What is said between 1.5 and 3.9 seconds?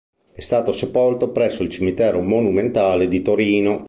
il cimitero monumentale di Torino.